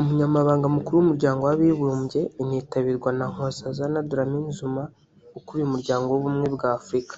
[0.00, 4.82] Umunyamabanga Mukuru w’Umuryango w’Abibumbye initabirwa na Nkosazana Dlamini Zuma
[5.38, 7.14] ukuriye Umuryango w’Ubumwe bw’Afurika